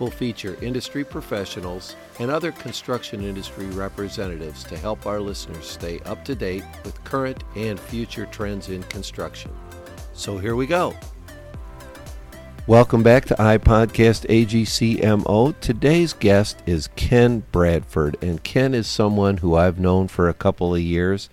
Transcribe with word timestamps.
We'll 0.00 0.10
feature 0.10 0.56
industry 0.60 1.04
professionals 1.04 1.94
and 2.18 2.28
other 2.30 2.50
construction 2.50 3.22
industry 3.22 3.66
representatives 3.66 4.64
to 4.64 4.76
help 4.76 5.06
our 5.06 5.20
listeners 5.20 5.66
stay 5.66 6.00
up 6.00 6.24
to 6.24 6.34
date 6.34 6.64
with 6.84 7.02
current 7.04 7.44
and 7.54 7.78
future 7.78 8.26
trends 8.26 8.70
in 8.70 8.82
construction. 8.84 9.52
So 10.12 10.36
here 10.38 10.56
we 10.56 10.66
go. 10.66 10.94
Welcome 12.66 13.02
back 13.02 13.26
to 13.26 13.34
iPodcast 13.34 14.26
AGCMO. 14.26 15.60
Today's 15.60 16.12
guest 16.14 16.62
is 16.66 16.88
Ken 16.96 17.44
Bradford, 17.52 18.16
and 18.20 18.42
Ken 18.42 18.74
is 18.74 18.88
someone 18.88 19.36
who 19.36 19.54
I've 19.54 19.78
known 19.78 20.08
for 20.08 20.28
a 20.28 20.34
couple 20.34 20.74
of 20.74 20.80
years 20.80 21.28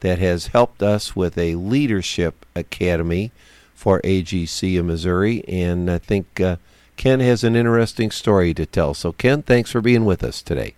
that 0.00 0.18
has 0.18 0.48
helped 0.48 0.82
us 0.82 1.16
with 1.16 1.36
a 1.38 1.54
leadership 1.56 2.46
academy 2.54 3.32
for 3.74 4.00
AGC 4.02 4.78
in 4.78 4.86
Missouri, 4.86 5.42
and 5.48 5.90
I 5.90 5.98
think 5.98 6.40
uh, 6.40 6.56
Ken 6.96 7.20
has 7.20 7.44
an 7.44 7.56
interesting 7.56 8.10
story 8.10 8.54
to 8.54 8.66
tell. 8.66 8.94
So, 8.94 9.12
Ken, 9.12 9.42
thanks 9.42 9.70
for 9.70 9.80
being 9.80 10.04
with 10.04 10.22
us 10.22 10.42
today. 10.42 10.74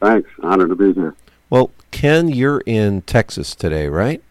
Thanks. 0.00 0.28
Honored 0.42 0.68
to 0.70 0.74
be 0.74 0.92
here. 0.92 1.14
Well, 1.48 1.70
Ken, 1.90 2.28
you're 2.28 2.62
in 2.66 3.02
Texas 3.02 3.54
today, 3.54 3.88
right? 3.88 4.22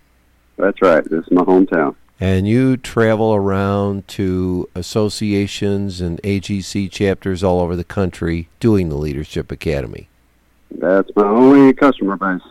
That's 0.58 0.82
right. 0.82 1.04
This 1.04 1.26
is 1.26 1.32
my 1.32 1.44
hometown. 1.44 1.96
And 2.20 2.48
you 2.48 2.78
travel 2.78 3.36
around 3.36 4.08
to 4.10 4.70
associations 4.74 6.00
and 6.00 6.22
AGC 6.22 6.90
chapters 6.90 7.44
all 7.44 7.60
over 7.60 7.76
the 7.76 7.84
country 7.84 8.48
doing 8.60 8.90
the 8.90 8.96
Leadership 8.96 9.52
Academy. 9.52 10.08
That's 10.72 11.10
my 11.16 11.28
only 11.28 11.74
customer 11.74 12.16
base. 12.16 12.48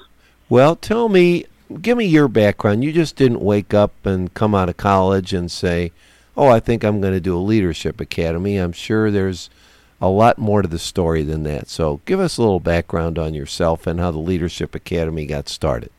Well, 0.49 0.77
tell 0.77 1.09
me, 1.09 1.47
give 1.81 1.97
me 1.97 2.05
your 2.05 2.29
background. 2.29 2.85
You 2.85 2.93
just 2.93 3.17
didn't 3.17 3.41
wake 3.41 3.73
up 3.73 3.93
and 4.05 4.33
come 4.35 4.55
out 4.55 4.69
of 4.69 4.77
college 4.77 5.33
and 5.33 5.51
say, 5.51 5.93
oh, 6.37 6.49
I 6.49 6.61
think 6.61 6.85
I'm 6.85 7.01
going 7.01 7.15
to 7.15 7.21
do 7.21 7.37
a 7.37 7.39
leadership 7.39 8.01
academy. 8.01 8.57
I'm 8.57 8.73
sure 8.73 9.11
there's 9.11 9.51
a 10.01 10.09
lot 10.09 10.39
more 10.39 10.63
to 10.63 10.69
the 10.69 10.79
story 10.79 11.23
than 11.23 11.45
that. 11.45 11.69
So 11.69 12.01
give 12.05 12.21
us 12.21 12.37
a 12.37 12.43
little 12.43 12.61
background 12.61 13.19
on 13.19 13.35
yourself 13.35 13.87
and 13.87 14.01
how 14.01 14.11
the 14.11 14.19
leadership 14.19 14.75
academy 14.75 15.27
got 15.27 15.49
started. 15.49 15.91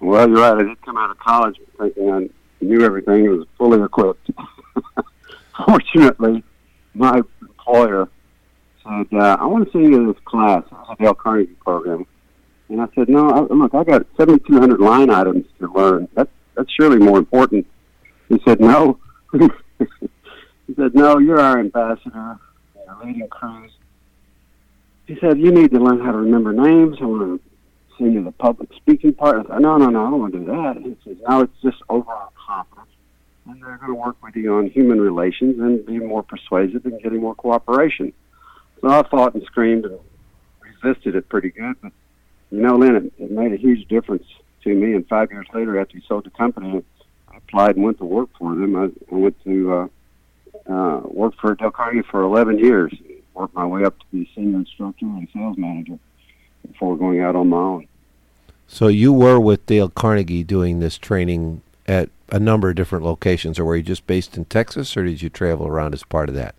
Well, 0.00 0.28
you're 0.28 0.40
right. 0.40 0.56
I 0.56 0.62
did 0.62 0.80
come 0.82 0.96
out 0.96 1.10
of 1.10 1.18
college 1.18 1.56
thinking 1.78 2.10
I 2.10 2.28
knew 2.60 2.84
everything, 2.84 3.24
It 3.24 3.28
was 3.28 3.46
fully 3.58 3.82
equipped. 3.82 4.30
Fortunately, 5.66 6.42
my 6.94 7.22
employer 7.40 8.08
said, 8.84 9.06
uh, 9.12 9.36
I 9.40 9.46
want 9.46 9.66
to 9.66 9.72
send 9.72 9.84
you 9.84 10.06
to 10.06 10.12
this 10.12 10.22
class. 10.24 10.62
A 10.70 10.96
Dale 10.96 11.14
Carnegie 11.14 11.54
program. 11.54 12.06
And 12.68 12.80
I 12.80 12.86
said, 12.94 13.08
no, 13.08 13.30
I, 13.30 13.40
look, 13.40 13.74
I 13.74 13.84
got 13.84 14.06
7,200 14.16 14.80
line 14.80 15.10
items 15.10 15.46
to 15.60 15.72
learn. 15.72 16.08
That's, 16.14 16.30
that's 16.54 16.72
surely 16.72 16.98
more 16.98 17.18
important. 17.18 17.66
He 18.28 18.40
said, 18.44 18.60
no, 18.60 18.98
he 20.66 20.74
said, 20.74 20.94
"No, 20.94 21.18
you're 21.18 21.40
our 21.40 21.58
ambassador, 21.58 22.38
you're 22.74 23.04
leading 23.04 23.28
crews." 23.28 23.72
He 25.06 25.16
said, 25.20 25.38
"You 25.38 25.52
need 25.52 25.70
to 25.72 25.78
learn 25.78 26.00
how 26.00 26.12
to 26.12 26.18
remember 26.18 26.52
names. 26.52 26.98
I 27.00 27.04
want 27.04 27.40
to 27.40 27.50
send 27.98 28.14
you 28.14 28.24
the 28.24 28.32
public 28.32 28.70
speaking 28.74 29.14
part." 29.14 29.46
I 29.46 29.48
said, 29.48 29.62
"No, 29.62 29.76
no, 29.76 29.90
no, 29.90 30.06
I 30.06 30.10
don't 30.10 30.20
want 30.20 30.32
to 30.32 30.38
do 30.40 30.46
that." 30.46 30.76
He 30.78 30.96
says, 31.04 31.16
"No, 31.28 31.42
it's 31.42 31.60
just 31.62 31.82
overall 31.88 32.32
confidence, 32.46 32.88
and 33.46 33.62
they're 33.62 33.78
going 33.78 33.92
to 33.92 33.94
work 33.94 34.16
with 34.22 34.36
you 34.36 34.54
on 34.54 34.68
human 34.68 35.00
relations 35.00 35.58
and 35.58 35.84
be 35.86 35.98
more 35.98 36.22
persuasive 36.22 36.84
and 36.86 37.00
getting 37.02 37.20
more 37.20 37.34
cooperation." 37.34 38.12
So 38.80 38.88
I 38.88 39.02
fought 39.08 39.34
and 39.34 39.42
screamed 39.44 39.86
and 39.86 39.98
resisted 40.60 41.14
it 41.14 41.28
pretty 41.28 41.50
good, 41.50 41.76
but 41.80 41.92
you 42.50 42.60
know, 42.60 42.76
Lynn, 42.76 42.96
it, 42.96 43.12
it 43.18 43.30
made 43.30 43.52
a 43.52 43.56
huge 43.56 43.88
difference 43.88 44.24
to 44.64 44.74
me. 44.74 44.94
And 44.94 45.06
five 45.08 45.30
years 45.30 45.46
later, 45.52 45.80
after 45.80 45.98
he 45.98 46.04
sold 46.06 46.24
the 46.24 46.30
company, 46.30 46.82
applied 47.48 47.76
and 47.76 47.84
went 47.84 47.98
to 47.98 48.04
work 48.04 48.28
for 48.38 48.54
them. 48.54 48.76
I, 48.76 48.84
I 49.12 49.18
went 49.18 49.44
to 49.44 49.72
uh, 49.72 50.72
uh, 50.72 51.00
work 51.04 51.34
for 51.40 51.54
Dale 51.54 51.70
Carnegie 51.70 52.06
for 52.10 52.22
11 52.22 52.58
years. 52.58 52.92
Worked 53.34 53.54
my 53.54 53.66
way 53.66 53.84
up 53.84 53.98
to 53.98 54.04
be 54.12 54.30
senior 54.34 54.58
instructor 54.58 55.04
and 55.04 55.28
sales 55.32 55.58
manager 55.58 55.98
before 56.66 56.96
going 56.96 57.20
out 57.20 57.36
on 57.36 57.48
my 57.48 57.56
own. 57.56 57.88
So 58.66 58.88
you 58.88 59.12
were 59.12 59.38
with 59.38 59.66
Dale 59.66 59.88
Carnegie 59.88 60.42
doing 60.42 60.80
this 60.80 60.98
training 60.98 61.62
at 61.86 62.08
a 62.30 62.40
number 62.40 62.70
of 62.70 62.76
different 62.76 63.04
locations, 63.04 63.58
or 63.58 63.64
were 63.64 63.76
you 63.76 63.82
just 63.82 64.06
based 64.06 64.36
in 64.36 64.46
Texas, 64.46 64.96
or 64.96 65.04
did 65.04 65.22
you 65.22 65.28
travel 65.28 65.68
around 65.68 65.94
as 65.94 66.02
part 66.02 66.28
of 66.28 66.34
that? 66.34 66.54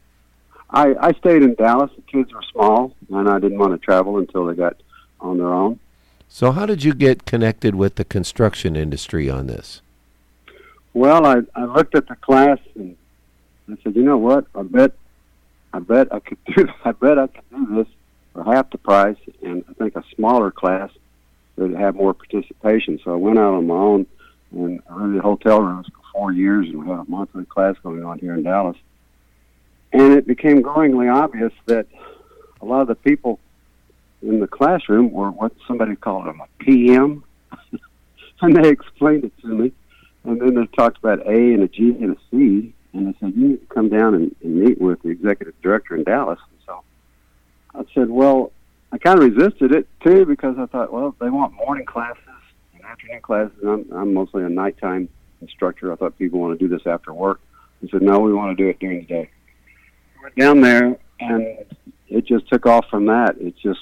I, 0.70 0.96
I 1.02 1.12
stayed 1.14 1.44
in 1.44 1.56
Dallas. 1.56 1.92
The 1.96 2.02
kids 2.04 2.34
were 2.34 2.44
small, 2.52 2.94
and 3.10 3.28
I 3.28 3.40
didn't 3.40 3.58
want 3.58 3.74
to 3.74 3.78
travel 3.78 4.18
until 4.20 4.46
they 4.46 4.54
got 4.54 4.78
on 5.20 5.38
their 5.38 5.54
own. 5.54 5.80
So, 6.30 6.52
how 6.52 6.66
did 6.66 6.84
you 6.84 6.94
get 6.94 7.26
connected 7.26 7.76
with 7.76 7.96
the 7.96 8.06
construction 8.06 8.76
industry 8.76 9.30
on 9.30 9.48
this? 9.48 9.82
Well, 10.98 11.28
I, 11.28 11.42
I 11.54 11.66
looked 11.66 11.94
at 11.94 12.08
the 12.08 12.16
class 12.16 12.58
and 12.74 12.98
I 13.70 13.78
said, 13.84 13.96
you 13.96 14.02
know 14.02 14.18
what? 14.18 14.48
I 14.56 14.64
bet, 14.64 14.94
I 15.72 15.78
bet 15.78 16.12
I 16.12 16.20
could 16.20 16.40
do. 16.56 16.68
I 16.84 16.92
bet 16.92 17.20
I 17.20 17.28
could 17.28 17.48
do 17.52 17.76
this 17.76 17.88
for 18.34 18.44
half 18.44 18.72
the 18.72 18.80
price, 18.80 19.16
and 19.44 19.64
I 19.70 19.74
think 19.74 19.96
a 19.96 20.04
smaller 20.16 20.50
class 20.50 20.90
would 21.56 21.76
have 21.76 21.94
more 21.94 22.16
participation. 22.16 23.00
So 23.04 23.14
I 23.14 23.16
went 23.16 23.38
out 23.38 23.54
on 23.54 23.68
my 23.68 23.76
own 23.76 24.08
and 24.52 24.82
I 24.90 24.96
rented 24.96 25.22
hotel 25.22 25.62
rooms 25.62 25.86
for 25.86 26.02
four 26.12 26.32
years, 26.32 26.66
and 26.66 26.80
we 26.80 26.88
had 26.88 26.98
a 26.98 27.06
monthly 27.08 27.46
class 27.46 27.76
going 27.84 28.04
on 28.04 28.18
here 28.18 28.34
in 28.34 28.42
Dallas. 28.42 28.78
And 29.94 30.14
it 30.14 30.26
became 30.26 30.64
growingly 30.64 31.10
obvious 31.10 31.54
that 31.68 31.86
a 32.60 32.66
lot 32.66 32.82
of 32.82 32.88
the 32.88 32.96
people 32.96 33.40
in 34.24 34.40
the 34.40 34.48
classroom 34.48 35.12
were 35.12 35.30
what 35.30 35.52
somebody 35.68 35.96
called 35.96 36.26
them 36.26 36.42
a 36.42 36.64
PM, 36.64 37.24
and 38.42 38.56
they 38.56 38.70
explained 38.70 39.26
it 39.26 39.38
to 39.42 39.48
me 39.50 39.72
and 40.28 40.42
then 40.42 40.56
they 40.56 40.66
talked 40.68 40.98
about 40.98 41.26
A 41.26 41.54
and 41.54 41.64
a 41.64 41.68
G 41.68 41.90
and 41.90 42.16
a 42.16 42.20
C, 42.30 42.74
and 42.94 43.08
they 43.08 43.18
said, 43.20 43.34
you 43.36 43.48
need 43.50 43.62
to 43.62 43.74
come 43.74 43.90
down 43.90 44.14
and, 44.14 44.36
and 44.44 44.56
meet 44.56 44.80
with 44.80 45.02
the 45.02 45.10
executive 45.10 45.60
director 45.62 45.96
in 45.96 46.04
Dallas. 46.04 46.40
And 46.52 46.60
so 46.66 46.84
I 47.74 47.84
said, 47.94 48.10
well, 48.10 48.52
I 48.92 48.98
kind 48.98 49.20
of 49.22 49.36
resisted 49.36 49.74
it 49.74 49.88
too 50.04 50.26
because 50.26 50.58
I 50.60 50.66
thought, 50.66 50.92
well, 50.92 51.16
they 51.20 51.30
want 51.30 51.54
morning 51.54 51.86
classes 51.86 52.22
and 52.74 52.84
afternoon 52.84 53.22
classes. 53.22 53.58
I'm, 53.66 53.86
I'm 53.92 54.14
mostly 54.14 54.44
a 54.44 54.50
nighttime 54.50 55.10
instructor. 55.42 55.92
I 55.92 55.96
thought 55.96 56.18
people 56.18 56.40
want 56.40 56.60
to 56.60 56.68
do 56.68 56.74
this 56.74 56.86
after 56.86 57.14
work. 57.14 57.40
He 57.82 57.90
said, 57.90 58.02
no, 58.02 58.20
we 58.20 58.34
want 58.34 58.58
to 58.58 58.64
do 58.64 58.70
it 58.70 58.80
during 58.80 59.02
the 59.02 59.06
day. 59.06 59.30
I 60.20 60.24
went 60.24 60.36
down 60.36 60.62
there, 60.62 60.98
and 61.20 61.66
it 62.08 62.26
just 62.26 62.48
took 62.50 62.66
off 62.66 62.86
from 62.90 63.06
that. 63.06 63.38
It 63.40 63.56
just 63.58 63.80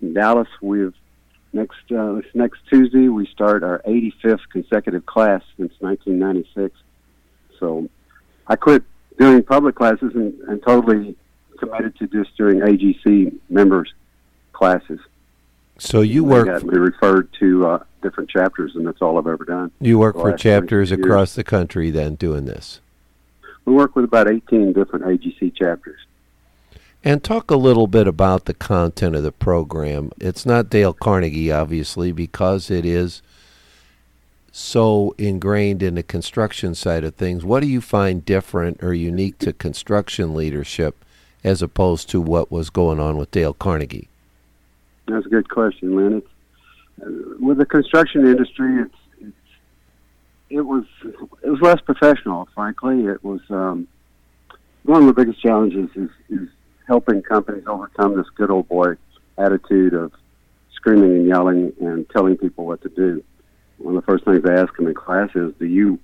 in 0.00 0.14
Dallas, 0.14 0.48
we've 0.60 0.94
next 1.52 1.90
uh, 1.90 2.20
next 2.34 2.60
Tuesday 2.68 3.08
we 3.08 3.26
start 3.26 3.62
our 3.62 3.80
85th 3.86 4.48
consecutive 4.50 5.06
class 5.06 5.42
since 5.56 5.72
1996. 5.80 6.74
So 7.58 7.88
I 8.46 8.56
quit 8.56 8.82
doing 9.18 9.42
public 9.42 9.74
classes 9.74 10.12
and, 10.14 10.38
and 10.48 10.62
totally 10.62 11.16
committed 11.58 11.96
to 11.98 12.06
just 12.08 12.36
doing 12.36 12.60
AGC 12.60 13.38
members 13.48 13.92
classes. 14.52 15.00
So 15.78 16.00
you 16.02 16.24
work. 16.24 16.46
Got 16.46 16.64
me 16.64 16.78
referred 16.78 17.32
to 17.40 17.66
uh, 17.66 17.84
different 18.02 18.30
chapters, 18.30 18.76
and 18.76 18.86
that's 18.86 19.00
all 19.00 19.18
I've 19.18 19.26
ever 19.26 19.44
done. 19.44 19.70
You 19.80 19.98
work 19.98 20.16
for 20.16 20.32
chapters 20.36 20.92
across 20.92 21.34
the 21.34 21.44
country, 21.44 21.90
then 21.90 22.14
doing 22.14 22.44
this. 22.44 22.80
We 23.64 23.72
work 23.72 23.96
with 23.96 24.04
about 24.04 24.28
18 24.30 24.72
different 24.72 25.04
AGC 25.04 25.54
chapters. 25.56 26.00
And 27.04 27.24
talk 27.24 27.50
a 27.50 27.56
little 27.56 27.88
bit 27.88 28.06
about 28.06 28.44
the 28.44 28.54
content 28.54 29.16
of 29.16 29.24
the 29.24 29.32
program. 29.32 30.12
It's 30.20 30.46
not 30.46 30.70
Dale 30.70 30.92
Carnegie, 30.92 31.50
obviously, 31.50 32.12
because 32.12 32.70
it 32.70 32.84
is 32.84 33.22
so 34.52 35.14
ingrained 35.18 35.82
in 35.82 35.96
the 35.96 36.04
construction 36.04 36.76
side 36.76 37.02
of 37.02 37.16
things. 37.16 37.44
What 37.44 37.60
do 37.60 37.66
you 37.66 37.80
find 37.80 38.24
different 38.24 38.82
or 38.84 38.94
unique 38.94 39.38
to 39.38 39.52
construction 39.52 40.34
leadership 40.34 41.04
as 41.42 41.60
opposed 41.60 42.08
to 42.10 42.20
what 42.20 42.52
was 42.52 42.70
going 42.70 43.00
on 43.00 43.16
with 43.16 43.32
Dale 43.32 43.54
Carnegie? 43.54 44.08
That's 45.08 45.26
a 45.26 45.28
good 45.28 45.48
question, 45.48 45.96
Lynn. 45.96 46.18
It's, 46.18 46.26
uh, 47.04 47.36
with 47.40 47.58
the 47.58 47.66
construction 47.66 48.26
industry, 48.26 48.82
it's, 48.82 48.94
it's 49.20 49.36
it 50.50 50.60
was 50.60 50.84
it 51.42 51.50
was 51.50 51.60
less 51.60 51.80
professional. 51.80 52.46
Frankly, 52.54 53.06
it 53.06 53.24
was 53.24 53.40
um, 53.50 53.88
one 54.84 55.00
of 55.00 55.06
the 55.06 55.14
biggest 55.14 55.42
challenges 55.42 55.90
is, 55.96 56.10
is 56.28 56.48
helping 56.86 57.22
companies 57.22 57.64
overcome 57.66 58.16
this 58.16 58.28
good 58.34 58.50
old 58.50 58.68
boy 58.68 58.96
attitude 59.38 59.94
of 59.94 60.12
screaming 60.74 61.12
and 61.12 61.26
yelling 61.26 61.72
and 61.80 62.08
telling 62.10 62.36
people 62.36 62.66
what 62.66 62.82
to 62.82 62.88
do. 62.88 63.22
One 63.78 63.96
of 63.96 64.04
the 64.04 64.06
first 64.06 64.24
things 64.24 64.44
I 64.44 64.54
ask 64.54 64.74
them 64.76 64.88
in 64.88 64.94
class 64.94 65.30
is, 65.34 65.52
"Do 65.58 65.66
you, 65.66 65.98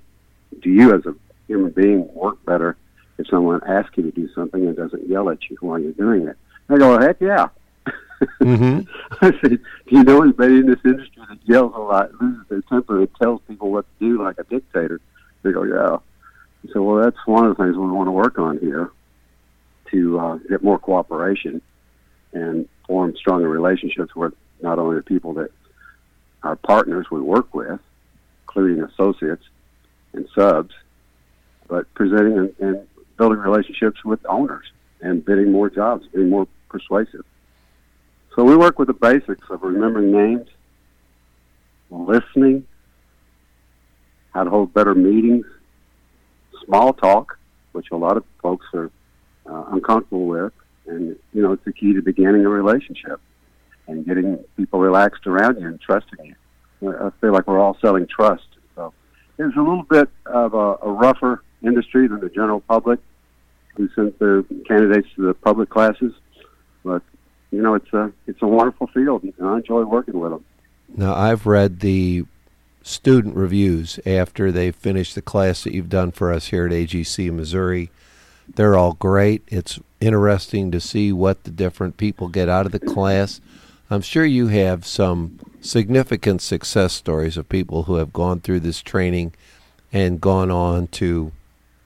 do 0.63 0.71
you 0.71 0.95
as 0.95 1.05
a 1.07 1.15
human 1.47 1.71
being 1.73 2.13
work 2.15 2.45
better 2.45 2.77
if 3.19 3.27
someone 3.29 3.61
asks 3.65 3.97
you 3.97 4.05
to 4.05 4.11
do 4.11 4.29
something 4.35 4.67
and 4.67 4.77
doesn't 4.77 5.09
yell 5.09 5.31
at 5.31 5.49
you 5.49 5.57
while 5.61 5.79
you're 5.79 5.93
doing 5.93 6.27
it?" 6.29 6.37
I 6.69 6.79
go, 6.79 6.99
"Heck 6.99 7.21
yeah." 7.21 7.49
Mm-hmm. 8.41 8.81
I 9.25 9.31
said, 9.41 9.51
"Do 9.51 9.97
you 9.97 10.05
know 10.05 10.23
anybody 10.23 10.59
in 10.59 10.67
this 10.67 10.81
industry 10.85 11.23
that 11.29 11.39
yells 11.45 11.73
a 11.75 11.81
lot, 11.81 12.11
loses 12.21 12.47
their 12.49 12.63
temper, 12.63 12.99
and 13.01 13.09
tells 13.21 13.41
people 13.49 13.71
what 13.71 13.87
to 13.99 14.07
do 14.07 14.23
like 14.23 14.39
a 14.39 14.45
dictator?" 14.45 15.01
They 15.43 15.53
go, 15.53 15.65
"Yeah." 15.65 15.99
So, 16.73 16.83
well, 16.83 17.03
that's 17.03 17.27
one 17.27 17.47
of 17.47 17.57
the 17.57 17.63
things 17.63 17.77
we 17.77 17.87
want 17.87 18.09
to 18.09 18.13
work 18.13 18.39
on 18.39 18.59
here 18.59 18.91
to 19.91 20.19
uh, 20.19 20.37
get 20.49 20.63
more 20.63 20.79
cooperation 20.79 21.61
and 22.33 22.69
form 22.87 23.15
stronger 23.17 23.49
relationships 23.49 24.15
with 24.15 24.35
not 24.63 24.79
only 24.79 24.97
the 24.97 25.03
people 25.03 25.35
that 25.35 25.51
our 26.43 26.57
partners 26.57 27.07
we 27.11 27.21
work 27.21 27.55
with, 27.55 27.81
including 28.43 28.83
associates 28.83 29.45
and 30.13 30.29
subs, 30.35 30.75
but 31.69 31.93
presenting 31.95 32.39
and, 32.39 32.55
and 32.61 32.87
building 33.17 33.39
relationships 33.39 34.05
with 34.05 34.25
owners 34.27 34.67
and 35.01 35.25
bidding 35.25 35.53
more 35.53 35.69
jobs, 35.69 36.07
being 36.15 36.31
more 36.31 36.47
persuasive. 36.69 37.25
So 38.35 38.45
we 38.45 38.57
work 38.57 38.79
with 38.79 38.89
the 38.89 38.95
basics 38.95 39.49
of 39.51 39.63
remembering 39.63 40.13
names, 40.13 40.49
listening, 41.91 42.67
how 44.33 44.45
to 44.45 44.51
hold 44.51 44.73
better 44.73 44.95
meetings, 44.95 45.47
small 46.65 46.93
talk, 46.93 47.39
which 47.73 47.91
a 47.91 47.97
lot 47.97 48.17
of 48.17 48.25
folks 48.43 48.67
are 48.75 48.91
uh, 49.49 49.65
uncomfortable 49.73 50.27
with, 50.27 50.53
and 50.87 51.17
you 51.33 51.43
know 51.43 51.53
it's 51.53 51.65
the 51.65 51.73
key 51.73 51.95
to 51.95 52.03
beginning 52.03 52.45
a 52.45 52.49
relationship 52.49 53.21
and 53.87 54.05
getting 54.07 54.39
people 54.57 54.81
relaxed 54.81 55.27
around 55.27 55.61
you 55.61 55.67
and 55.67 55.81
trusting 55.81 56.25
you. 56.25 56.35
I 56.83 57.11
feel 57.21 57.33
like 57.33 57.49
we're 57.49 57.59
all 57.59 57.77
selling 57.81 58.07
trust. 58.07 58.47
So 58.77 58.93
it's 59.39 59.57
a 59.57 59.61
little 59.61 59.83
bit 59.83 60.09
of 60.27 60.55
a, 60.55 60.77
a 60.83 60.93
rougher 60.93 61.43
industry 61.63 62.07
than 62.07 62.21
the 62.21 62.29
general 62.29 62.61
public 62.61 63.01
who 63.77 63.89
sent 63.95 64.19
their 64.19 64.43
candidates 64.67 65.09
to 65.17 65.27
the 65.27 65.35
public 65.35 65.71
classes, 65.71 66.13
but 66.85 67.03
you 67.51 67.63
know 67.63 67.75
it's 67.75 67.93
a 67.93 68.13
it's 68.27 68.43
a 68.43 68.47
wonderful 68.47 68.89
field, 68.89 69.23
and 69.23 69.35
I 69.41 69.57
enjoy 69.57 69.83
working 69.85 70.19
with 70.19 70.33
them. 70.33 70.45
Now 70.95 71.15
I've 71.15 71.47
read 71.47 71.81
the 71.81 72.25
student 72.83 73.37
reviews 73.37 74.01
after 74.07 74.51
they 74.51 74.71
finish 74.71 75.15
the 75.15 75.23
class 75.23 75.65
that 75.65 75.75
you've 75.75 75.91
done 75.91 76.11
for 76.11 76.33
us 76.33 76.49
here 76.49 76.67
at 76.67 76.73
AGC 76.73 77.33
Missouri. 77.33 77.91
They're 78.55 78.77
all 78.77 78.95
great. 78.95 79.43
It's 79.49 79.79
interesting 80.01 80.71
to 80.73 80.81
see 80.81 81.13
what 81.13 81.45
the 81.45 81.51
different 81.51 81.97
people 81.97 82.29
get 82.29 82.49
out 82.49 82.67
of 82.67 82.73
the 82.73 82.81
class. 82.81 83.41
I'm 83.91 84.03
sure 84.03 84.25
you 84.25 84.49
have 84.49 84.87
some 84.87 85.39
significant 85.61 86.43
success 86.43 86.93
stories 86.93 87.37
of 87.37 87.49
people 87.49 87.85
who 87.85 87.97
have 87.97 88.13
gone 88.13 88.41
through 88.41 88.61
this 88.61 88.83
training 88.83 89.35
and 89.93 90.21
gone 90.21 90.51
on 90.51 90.89
to 90.89 91.33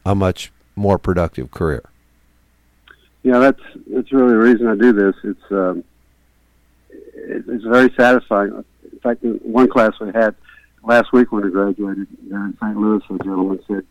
a 0.04 0.14
much 0.14 0.52
more 0.74 0.98
productive 0.98 1.50
career. 1.50 1.82
Yeah, 3.22 3.38
that's 3.38 3.60
that's 3.86 4.12
really 4.12 4.30
the 4.30 4.38
reason 4.38 4.66
I 4.66 4.74
do 4.74 4.92
this. 4.92 5.14
It's 5.22 5.52
um, 5.52 5.84
it, 6.90 7.44
it's 7.46 7.64
very 7.64 7.92
satisfying. 7.96 8.64
In 8.90 8.98
fact, 8.98 9.22
in 9.22 9.34
one 9.44 9.68
class 9.68 9.92
we 10.00 10.10
had 10.12 10.34
last 10.82 11.12
week 11.12 11.30
when 11.30 11.44
I 11.44 11.48
graduated 11.48 12.08
there 12.28 12.44
in 12.44 12.56
St. 12.60 12.76
Louis, 12.76 13.02
a 13.10 13.18
gentleman 13.24 13.60
said, 13.68 13.84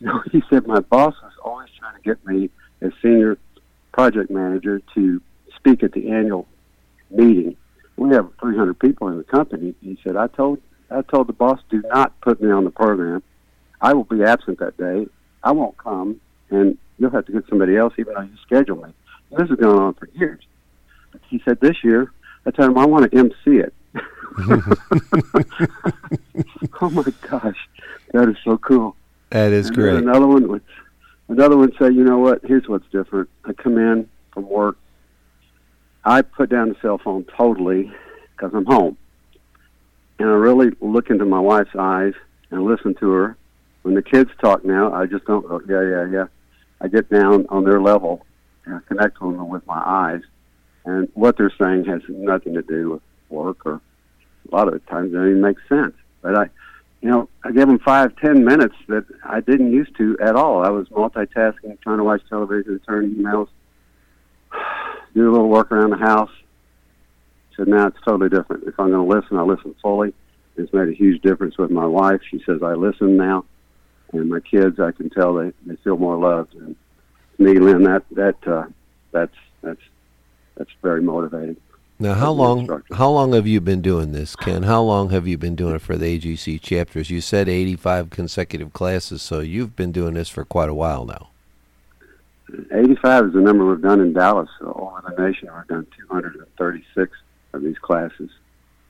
you 0.00 0.06
know, 0.06 0.22
he 0.32 0.42
said 0.48 0.66
my 0.66 0.80
boss 0.80 1.14
was 1.22 1.32
always 1.44 1.68
trying 1.78 1.94
to 1.94 2.02
get 2.02 2.24
me 2.26 2.48
as 2.80 2.92
senior 3.02 3.36
project 3.92 4.30
manager 4.30 4.80
to 4.94 5.20
speak 5.56 5.82
at 5.82 5.92
the 5.92 6.10
annual 6.10 6.46
meeting. 7.10 7.56
We 7.96 8.14
have 8.14 8.30
300 8.40 8.78
people 8.78 9.08
in 9.08 9.18
the 9.18 9.24
company. 9.24 9.74
He 9.82 9.98
said, 10.02 10.16
I 10.16 10.28
told 10.28 10.60
I 10.90 11.02
told 11.02 11.28
the 11.28 11.32
boss, 11.32 11.60
do 11.70 11.82
not 11.82 12.20
put 12.20 12.42
me 12.42 12.50
on 12.50 12.64
the 12.64 12.70
program. 12.70 13.22
I 13.80 13.94
will 13.94 14.04
be 14.04 14.24
absent 14.24 14.58
that 14.58 14.76
day. 14.76 15.06
I 15.44 15.52
won't 15.52 15.78
come, 15.78 16.20
and 16.50 16.76
you'll 16.98 17.10
have 17.10 17.26
to 17.26 17.32
get 17.32 17.44
somebody 17.48 17.76
else, 17.76 17.94
even 17.96 18.14
though 18.14 18.22
you 18.22 18.36
schedule 18.42 18.76
me. 18.76 18.92
this 19.30 19.48
has 19.48 19.58
gone 19.58 19.78
on 19.78 19.94
for 19.94 20.08
years. 20.14 20.42
He 21.28 21.40
said 21.44 21.60
this 21.60 21.76
year, 21.84 22.12
I 22.44 22.50
told 22.50 22.70
him 22.70 22.78
I 22.78 22.86
want 22.86 23.10
to 23.10 23.18
MC 23.18 23.58
it. 23.58 23.72
oh 26.80 26.90
my 26.90 27.04
gosh, 27.28 27.68
that 28.12 28.28
is 28.28 28.36
so 28.44 28.58
cool. 28.58 28.96
That 29.30 29.52
is 29.52 29.68
and 29.68 29.76
great. 29.76 29.96
Another 29.96 30.26
one 30.26 30.48
would, 30.48 30.62
another 31.28 31.56
one 31.56 31.72
say, 31.78 31.90
you 31.90 32.04
know 32.04 32.18
what? 32.18 32.44
Here's 32.44 32.68
what's 32.68 32.88
different. 32.90 33.28
I 33.44 33.52
come 33.52 33.78
in 33.78 34.08
from 34.32 34.48
work. 34.48 34.76
I 36.04 36.22
put 36.22 36.50
down 36.50 36.70
the 36.70 36.76
cell 36.80 36.98
phone 36.98 37.24
totally 37.36 37.92
because 38.32 38.52
I'm 38.54 38.64
home, 38.64 38.96
and 40.18 40.28
I 40.28 40.32
really 40.32 40.70
look 40.80 41.10
into 41.10 41.24
my 41.24 41.40
wife's 41.40 41.74
eyes 41.78 42.14
and 42.50 42.64
listen 42.64 42.94
to 42.96 43.10
her. 43.10 43.36
When 43.82 43.94
the 43.94 44.02
kids 44.02 44.30
talk 44.40 44.64
now, 44.64 44.92
I 44.92 45.06
just 45.06 45.24
don't 45.24 45.46
go, 45.46 45.60
yeah, 45.68 45.82
yeah, 45.82 46.10
yeah. 46.10 46.26
I 46.80 46.88
get 46.88 47.10
down 47.10 47.46
on 47.48 47.64
their 47.64 47.80
level 47.80 48.26
and 48.64 48.74
I 48.74 48.80
connect 48.88 49.20
with 49.20 49.36
them 49.36 49.48
with 49.48 49.66
my 49.66 49.82
eyes, 49.84 50.22
and 50.84 51.08
what 51.14 51.36
they're 51.36 51.52
saying 51.58 51.84
has 51.84 52.02
nothing 52.08 52.54
to 52.54 52.62
do 52.62 52.90
with 52.90 53.02
work 53.28 53.64
or 53.66 53.80
a 54.50 54.56
lot 54.56 54.68
of 54.68 54.74
the 54.74 54.80
times 54.80 55.10
it 55.10 55.14
doesn't 55.14 55.30
even 55.30 55.40
make 55.40 55.56
sense. 55.68 55.94
But 56.22 56.36
I, 56.36 56.50
you 57.02 57.08
know, 57.08 57.28
I 57.42 57.50
gave 57.50 57.66
them 57.66 57.78
five, 57.78 58.14
ten 58.16 58.44
minutes 58.44 58.74
that 58.88 59.06
I 59.24 59.40
didn't 59.40 59.72
used 59.72 59.96
to 59.96 60.18
at 60.20 60.36
all. 60.36 60.64
I 60.64 60.68
was 60.68 60.88
multitasking, 60.88 61.80
trying 61.80 61.98
to 61.98 62.04
watch 62.04 62.22
television, 62.28 62.74
return 62.74 63.14
emails, 63.14 63.48
do 65.14 65.28
a 65.28 65.32
little 65.32 65.48
work 65.48 65.72
around 65.72 65.90
the 65.90 65.96
house. 65.96 66.30
said, 67.56 67.68
now 67.68 67.86
it's 67.86 67.98
totally 68.04 68.28
different. 68.28 68.64
If 68.64 68.78
I'm 68.78 68.90
going 68.90 69.08
to 69.08 69.14
listen, 69.16 69.38
I 69.38 69.42
listen 69.42 69.74
fully. 69.80 70.12
It's 70.56 70.72
made 70.74 70.88
a 70.88 70.92
huge 70.92 71.22
difference 71.22 71.56
with 71.56 71.70
my 71.70 71.86
wife. 71.86 72.20
She 72.30 72.42
says 72.44 72.62
I 72.62 72.74
listen 72.74 73.16
now, 73.16 73.46
and 74.12 74.28
my 74.28 74.40
kids, 74.40 74.78
I 74.78 74.92
can 74.92 75.08
tell 75.08 75.34
they 75.34 75.52
they 75.64 75.76
feel 75.76 75.96
more 75.96 76.18
loved. 76.18 76.54
And 76.54 76.76
me, 77.38 77.58
Lynn, 77.58 77.84
that 77.84 78.02
that 78.10 78.46
uh, 78.46 78.66
that's 79.10 79.34
that's 79.62 79.80
that's 80.56 80.70
very 80.82 81.00
motivating. 81.00 81.56
Now, 82.02 82.14
how 82.14 82.32
long 82.32 82.82
how 82.92 83.10
long 83.10 83.34
have 83.34 83.46
you 83.46 83.60
been 83.60 83.82
doing 83.82 84.12
this, 84.12 84.34
Ken? 84.34 84.62
How 84.62 84.80
long 84.80 85.10
have 85.10 85.28
you 85.28 85.36
been 85.36 85.54
doing 85.54 85.74
it 85.74 85.82
for 85.82 85.98
the 85.98 86.18
AGC 86.18 86.58
chapters? 86.62 87.10
You 87.10 87.20
said 87.20 87.46
85 87.46 88.08
consecutive 88.08 88.72
classes, 88.72 89.20
so 89.20 89.40
you've 89.40 89.76
been 89.76 89.92
doing 89.92 90.14
this 90.14 90.30
for 90.30 90.46
quite 90.46 90.70
a 90.70 90.74
while 90.74 91.04
now. 91.04 91.28
85 92.72 93.26
is 93.26 93.32
the 93.34 93.40
number 93.40 93.66
we've 93.66 93.82
done 93.82 94.00
in 94.00 94.14
Dallas. 94.14 94.48
So 94.58 94.72
over 94.72 95.14
the 95.14 95.22
nation, 95.22 95.50
we've 95.54 95.66
done 95.66 95.86
236 96.08 97.12
of 97.52 97.62
these 97.62 97.78
classes. 97.78 98.30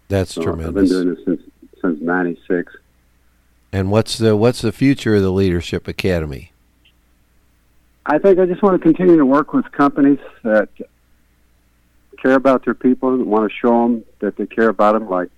That's 0.07 0.35
so 0.35 0.43
tremendous. 0.43 0.69
I've 0.69 0.75
been 0.75 0.87
doing 0.87 1.15
this 1.17 1.25
since 1.25 1.43
since 1.81 2.01
'96. 2.01 2.73
And 3.73 3.91
what's 3.91 4.19
the 4.19 4.37
what's 4.37 4.61
the 4.61 4.73
future 4.73 5.17
of 5.17 5.23
the 5.23 5.33
Leadership 5.33 5.89
Academy? 5.89 6.53
I 8.07 8.19
think 8.19 8.39
I 8.39 8.47
just 8.47 8.63
want 8.63 8.81
to 8.81 8.83
continue 8.83 9.17
to 9.17 9.27
work 9.27 9.53
with 9.53 9.71
companies 9.73 10.21
that 10.45 10.69
care 12.21 12.35
about 12.35 12.65
their 12.65 12.75
people 12.75 13.15
and 13.15 13.27
want 13.27 13.51
to 13.51 13.57
show 13.57 13.83
them 13.83 14.05
that 14.21 14.37
they 14.37 14.47
care 14.47 14.69
about 14.69 14.93
them. 14.93 15.09
Like 15.09 15.31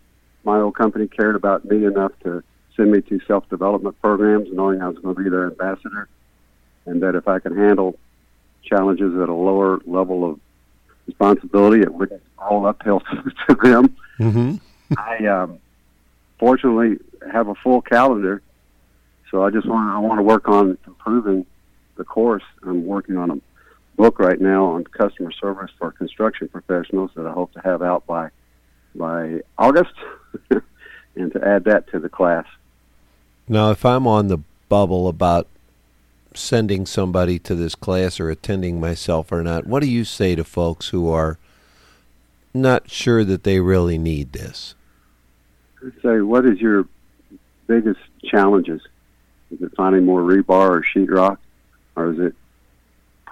my 0.45 0.59
old 0.59 0.75
company 0.75 1.07
cared 1.07 1.37
about 1.37 1.65
me 1.65 1.85
enough 1.85 2.13
to 2.25 2.43
send 2.77 2.91
me 2.91 3.01
to 3.03 3.21
self 3.27 3.49
development 3.49 4.01
programs, 4.01 4.49
knowing 4.53 4.83
I 4.83 4.89
was 4.89 4.99
going 4.99 5.15
to 5.15 5.23
be 5.23 5.31
their 5.31 5.47
ambassador, 5.47 6.09
and 6.87 7.03
that 7.03 7.15
if 7.15 7.29
I 7.29 7.39
could 7.39 7.57
handle 7.57 7.99
challenges 8.63 9.15
at 9.21 9.29
a 9.29 9.35
lower 9.35 9.81
level 9.87 10.29
of 10.29 10.41
responsibility, 11.07 11.83
it 11.83 11.93
wouldn't 11.93 12.23
roll 12.41 12.67
uphill 12.67 13.01
to 13.49 13.55
them. 13.55 13.97
Mm-hmm. 14.19 14.55
I 14.97 15.27
um, 15.27 15.59
fortunately 16.39 16.99
have 17.33 17.49
a 17.49 17.55
full 17.57 17.83
calendar, 17.83 18.43
so 19.31 19.45
I 19.45 19.51
just 19.51 19.67
want 19.67 19.89
I 19.91 19.99
want 19.99 20.19
to 20.19 20.23
work 20.23 20.49
on 20.49 20.79
improving 20.87 21.47
the 21.97 22.05
course. 22.05 22.43
I'm 22.63 22.87
working 22.87 23.17
on 23.17 23.31
a 23.31 23.41
book 23.97 24.19
right 24.19 24.41
now 24.41 24.67
on 24.67 24.85
customer 24.85 25.33
service 25.33 25.71
for 25.79 25.93
construction 25.93 26.49
professionals 26.49 27.11
that 27.15 27.27
I 27.27 27.33
hope 27.33 27.53
to 27.53 27.61
have 27.61 27.83
out 27.83 28.07
by 28.07 28.31
by 28.95 29.41
August, 29.57 29.95
and 31.17 31.33
to 31.33 31.47
add 31.47 31.65
that 31.65 31.91
to 31.93 31.99
the 31.99 32.09
class. 32.09 32.45
Now, 33.49 33.71
if 33.71 33.85
I'm 33.85 34.07
on 34.07 34.29
the 34.29 34.39
bubble 34.69 35.09
about 35.09 35.49
sending 36.35 36.87
somebody 36.87 37.39
to 37.39 37.55
this 37.55 37.75
class 37.75 38.21
or 38.21 38.31
attending 38.31 38.81
myself 38.81 39.33
or 39.33 39.43
not, 39.43 39.67
what 39.67 39.83
do 39.83 39.89
you 39.89 40.05
say 40.05 40.35
to 40.35 40.45
folks 40.45 40.89
who 40.89 41.11
are 41.11 41.39
not 42.55 42.91
sure 42.91 43.25
that 43.25 43.45
they 43.45 43.61
really 43.61 43.99
need 43.99 44.33
this? 44.33 44.75
Say, 46.03 46.21
what 46.21 46.47
is 46.47 46.61
your 46.61 46.87
biggest 47.67 48.01
challenges? 48.25 48.81
Is 49.51 49.63
it 49.63 49.73
finding 49.77 50.05
more 50.05 50.23
rebar 50.23 50.71
or 50.71 50.85
sheetrock, 50.95 51.39
or 51.97 52.13
is 52.13 52.19
it 52.19 52.35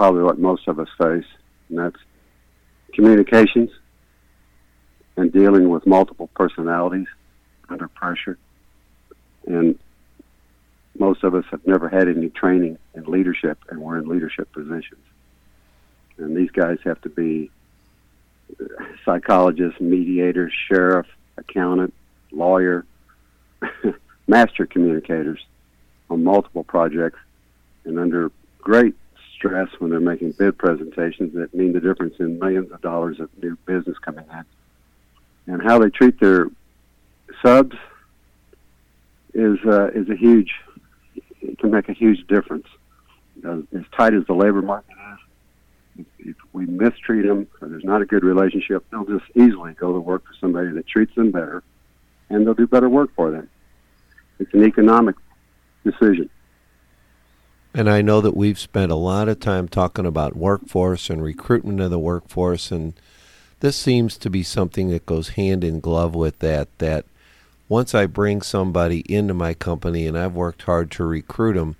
probably 0.00 0.22
what 0.22 0.38
most 0.38 0.66
of 0.66 0.78
us 0.78 0.88
face, 0.96 1.26
and 1.68 1.78
that's 1.78 1.98
communications 2.94 3.68
and 5.18 5.30
dealing 5.30 5.68
with 5.68 5.86
multiple 5.86 6.26
personalities 6.28 7.06
under 7.68 7.86
pressure. 7.86 8.38
And 9.46 9.78
most 10.98 11.22
of 11.22 11.34
us 11.34 11.44
have 11.50 11.66
never 11.66 11.86
had 11.86 12.08
any 12.08 12.30
training 12.30 12.78
in 12.94 13.04
leadership, 13.04 13.58
and 13.68 13.78
we're 13.78 13.98
in 13.98 14.08
leadership 14.08 14.50
positions. 14.52 15.04
And 16.16 16.34
these 16.34 16.50
guys 16.50 16.78
have 16.84 17.02
to 17.02 17.10
be 17.10 17.50
psychologists, 19.04 19.82
mediators, 19.82 20.54
sheriff, 20.66 21.08
accountant, 21.36 21.92
lawyer, 22.32 22.86
master 24.26 24.64
communicators 24.64 25.44
on 26.08 26.24
multiple 26.24 26.64
projects 26.64 27.18
and 27.84 27.98
under 27.98 28.32
great 28.62 28.94
stress 29.40 29.68
when 29.78 29.90
they're 29.90 30.00
making 30.00 30.32
bid 30.32 30.58
presentations 30.58 31.32
that 31.32 31.54
mean 31.54 31.72
the 31.72 31.80
difference 31.80 32.14
in 32.18 32.38
millions 32.38 32.70
of 32.70 32.80
dollars 32.82 33.18
of 33.20 33.30
new 33.42 33.56
business 33.64 33.96
coming 33.98 34.24
in. 34.30 34.44
And 35.52 35.62
how 35.62 35.78
they 35.78 35.88
treat 35.88 36.20
their 36.20 36.48
subs 37.42 37.76
is 39.32 39.58
uh, 39.64 39.88
is 39.94 40.10
a 40.10 40.16
huge 40.16 40.52
it 41.40 41.58
can 41.58 41.70
make 41.70 41.88
a 41.88 41.94
huge 41.94 42.26
difference. 42.26 42.66
as 43.42 43.84
tight 43.96 44.12
as 44.12 44.26
the 44.26 44.34
labor 44.34 44.60
market 44.60 44.94
is, 45.12 46.06
if, 46.18 46.26
if 46.28 46.36
we 46.52 46.66
mistreat 46.66 47.26
them 47.26 47.46
or 47.62 47.68
there's 47.68 47.84
not 47.84 48.02
a 48.02 48.06
good 48.06 48.24
relationship, 48.24 48.84
they'll 48.90 49.06
just 49.06 49.24
easily 49.34 49.72
go 49.72 49.92
to 49.94 50.00
work 50.00 50.22
for 50.26 50.34
somebody 50.38 50.70
that 50.72 50.86
treats 50.86 51.14
them 51.14 51.30
better, 51.30 51.62
and 52.28 52.46
they'll 52.46 52.52
do 52.52 52.66
better 52.66 52.90
work 52.90 53.10
for 53.16 53.30
them. 53.30 53.48
It's 54.38 54.52
an 54.52 54.64
economic 54.64 55.16
decision. 55.82 56.28
And 57.72 57.88
I 57.88 58.02
know 58.02 58.20
that 58.20 58.36
we've 58.36 58.58
spent 58.58 58.90
a 58.90 58.96
lot 58.96 59.28
of 59.28 59.38
time 59.38 59.68
talking 59.68 60.04
about 60.04 60.36
workforce 60.36 61.08
and 61.08 61.22
recruitment 61.22 61.80
of 61.80 61.90
the 61.90 62.00
workforce, 62.00 62.72
and 62.72 62.94
this 63.60 63.76
seems 63.76 64.18
to 64.18 64.30
be 64.30 64.42
something 64.42 64.90
that 64.90 65.06
goes 65.06 65.30
hand 65.30 65.62
in 65.62 65.78
glove 65.78 66.14
with 66.14 66.40
that. 66.40 66.68
That 66.78 67.04
once 67.68 67.94
I 67.94 68.06
bring 68.06 68.42
somebody 68.42 69.00
into 69.08 69.34
my 69.34 69.54
company 69.54 70.08
and 70.08 70.18
I've 70.18 70.34
worked 70.34 70.62
hard 70.62 70.90
to 70.92 71.04
recruit 71.04 71.54
them, 71.54 71.76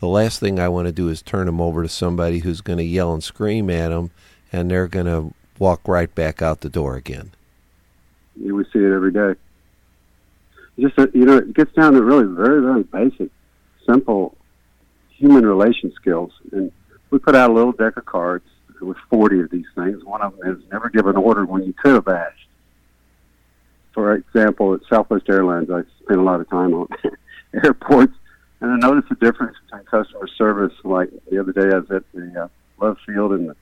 the 0.00 0.08
last 0.08 0.40
thing 0.40 0.58
I 0.58 0.68
want 0.68 0.86
to 0.86 0.92
do 0.92 1.08
is 1.08 1.22
turn 1.22 1.46
them 1.46 1.60
over 1.60 1.82
to 1.82 1.88
somebody 1.88 2.40
who's 2.40 2.60
going 2.60 2.78
to 2.78 2.84
yell 2.84 3.12
and 3.12 3.22
scream 3.22 3.70
at 3.70 3.90
them, 3.90 4.10
and 4.52 4.70
they're 4.70 4.88
going 4.88 5.06
to 5.06 5.32
walk 5.60 5.86
right 5.86 6.12
back 6.12 6.42
out 6.42 6.62
the 6.62 6.68
door 6.68 6.96
again. 6.96 7.30
Yeah, 8.36 8.52
we 8.52 8.64
see 8.64 8.80
it 8.80 8.92
every 8.92 9.12
day. 9.12 9.34
Just 10.80 10.98
uh, 10.98 11.06
you 11.14 11.24
know, 11.24 11.38
it 11.38 11.54
gets 11.54 11.72
down 11.74 11.92
to 11.92 12.02
really 12.02 12.24
very, 12.24 12.60
very 12.60 12.82
basic, 12.82 13.30
simple 13.86 14.37
human 15.18 15.44
relation 15.44 15.92
skills. 16.00 16.32
And 16.52 16.72
we 17.10 17.18
put 17.18 17.34
out 17.34 17.50
a 17.50 17.52
little 17.52 17.72
deck 17.72 17.96
of 17.96 18.06
cards 18.06 18.44
with 18.80 18.96
40 19.10 19.40
of 19.40 19.50
these 19.50 19.66
things. 19.74 20.04
One 20.04 20.22
of 20.22 20.36
them 20.38 20.56
is 20.56 20.62
never 20.70 20.88
give 20.88 21.06
an 21.06 21.16
order 21.16 21.44
when 21.44 21.64
you 21.64 21.72
could 21.72 21.94
have 21.94 22.08
asked. 22.08 22.36
For 23.92 24.14
example, 24.14 24.74
at 24.74 24.80
Southwest 24.88 25.28
Airlines, 25.28 25.70
I 25.70 25.82
spend 26.04 26.20
a 26.20 26.22
lot 26.22 26.40
of 26.40 26.48
time 26.48 26.72
on 26.72 26.88
airports, 27.64 28.14
and 28.60 28.70
I 28.70 28.76
noticed 28.76 29.08
the 29.08 29.16
difference 29.16 29.56
between 29.64 29.84
customer 29.86 30.28
service. 30.36 30.72
Like 30.84 31.10
the 31.30 31.40
other 31.40 31.52
day, 31.52 31.74
I 31.74 31.78
was 31.78 31.90
at 31.90 32.04
the 32.12 32.44
uh, 32.44 32.48
love 32.80 32.98
field 33.04 33.32
and 33.32 33.52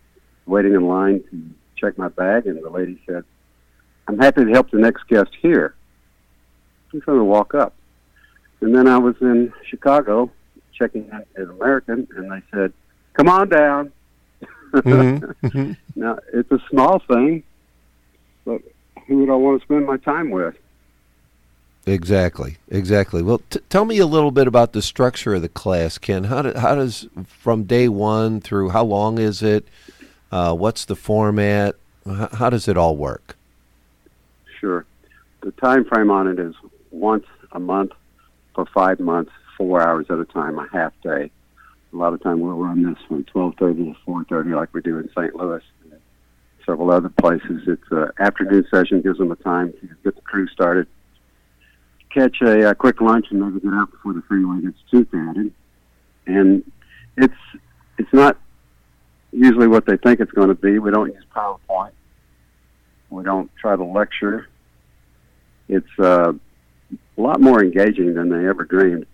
waiting 0.44 0.74
in 0.74 0.86
line 0.86 1.24
to 1.30 1.42
check 1.76 1.96
my 1.96 2.08
bag, 2.08 2.46
and 2.46 2.62
the 2.62 2.68
lady 2.68 3.00
said, 3.06 3.24
"I'm 4.08 4.18
happy 4.18 4.44
to 4.44 4.50
help 4.50 4.70
the 4.70 4.78
next 4.78 5.08
guest 5.08 5.30
here." 5.40 5.74
I'm 6.92 7.00
trying 7.00 7.18
to 7.18 7.24
walk 7.24 7.54
up, 7.54 7.74
and 8.60 8.74
then 8.74 8.88
I 8.88 8.98
was 8.98 9.14
in 9.22 9.54
Chicago 9.70 10.30
checking 10.78 11.10
out 11.10 11.26
at 11.36 11.44
American, 11.44 12.08
and 12.16 12.30
they 12.30 12.42
said, 12.52 12.72
"Come 13.14 13.28
on 13.28 13.48
down." 13.48 13.92
Mm-hmm. 14.72 15.46
mm-hmm. 15.46 15.72
now 15.94 16.18
it's 16.32 16.50
a 16.50 16.60
small 16.70 16.98
thing, 17.00 17.42
but 18.44 18.60
who 19.06 19.18
would 19.18 19.30
I 19.30 19.34
want 19.34 19.60
to 19.60 19.66
spend 19.66 19.86
my 19.86 19.96
time 19.98 20.30
with? 20.30 20.56
Exactly, 21.86 22.56
exactly. 22.68 23.22
Well, 23.22 23.40
t- 23.48 23.60
tell 23.68 23.84
me 23.84 23.98
a 23.98 24.06
little 24.06 24.32
bit 24.32 24.48
about 24.48 24.72
the 24.72 24.82
structure 24.82 25.34
of 25.34 25.42
the 25.42 25.48
class, 25.48 25.98
Ken. 25.98 26.24
How, 26.24 26.42
do, 26.42 26.52
how 26.58 26.74
does 26.74 27.06
from 27.24 27.62
day 27.62 27.88
one 27.88 28.40
through 28.40 28.70
how 28.70 28.84
long 28.84 29.18
is 29.18 29.40
it? 29.40 29.68
Uh, 30.32 30.52
what's 30.54 30.84
the 30.84 30.96
format? 30.96 31.76
How, 32.04 32.28
how 32.32 32.50
does 32.50 32.66
it 32.66 32.76
all 32.76 32.96
work? 32.96 33.36
Sure. 34.58 34.84
The 35.42 35.52
time 35.52 35.84
frame 35.84 36.10
on 36.10 36.26
it 36.26 36.40
is 36.40 36.56
once 36.90 37.26
a 37.52 37.60
month 37.60 37.92
for 38.52 38.66
five 38.66 38.98
months, 38.98 39.30
four 39.56 39.80
hours 39.80 40.06
at 40.10 40.18
a 40.18 40.24
time, 40.24 40.58
a 40.58 40.66
half 40.72 40.92
day. 41.02 41.30
A 41.92 41.96
lot 41.96 42.12
of 42.12 42.22
time 42.22 42.40
we'll 42.40 42.56
run 42.56 42.82
this 42.82 42.98
from 43.08 43.24
12:30 43.24 43.94
to 43.94 43.96
4:30, 44.04 44.54
like 44.54 44.72
we 44.74 44.80
do 44.82 44.98
in 44.98 45.08
St. 45.10 45.34
Louis. 45.34 45.62
And 45.90 46.00
several 46.64 46.90
other 46.90 47.08
places, 47.08 47.62
it's 47.66 47.90
an 47.90 48.10
afternoon 48.18 48.66
session, 48.70 49.00
gives 49.00 49.18
them 49.18 49.32
a 49.32 49.36
time 49.36 49.72
to 49.72 49.88
get 50.04 50.14
the 50.14 50.22
crew 50.22 50.46
started, 50.48 50.86
catch 52.10 52.40
a, 52.42 52.70
a 52.70 52.74
quick 52.74 53.00
lunch, 53.00 53.26
and 53.30 53.40
maybe 53.40 53.60
get 53.60 53.72
out 53.72 53.90
before 53.90 54.12
the 54.12 54.22
freeway 54.22 54.60
gets 54.62 54.78
too 54.90 55.04
crowded. 55.06 55.52
And 56.26 56.70
it's 57.16 57.34
it's 57.98 58.12
not 58.12 58.38
usually 59.32 59.68
what 59.68 59.86
they 59.86 59.96
think 59.96 60.20
it's 60.20 60.32
going 60.32 60.48
to 60.48 60.54
be. 60.54 60.78
We 60.78 60.90
don't 60.90 61.12
use 61.12 61.24
PowerPoint. 61.34 61.92
We 63.10 63.22
don't 63.22 63.50
try 63.56 63.76
to 63.76 63.84
lecture. 63.84 64.48
It's 65.68 65.86
uh, 65.98 66.32
a 67.16 67.20
lot 67.20 67.40
more 67.40 67.62
engaging 67.62 68.14
than 68.14 68.28
they 68.28 68.48
ever 68.48 68.64
dreamed 68.64 69.06